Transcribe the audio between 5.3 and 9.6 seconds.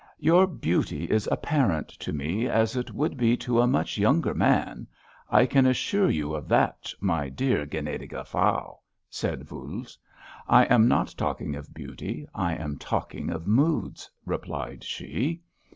can assure you of that, my dear gnädige Frau," said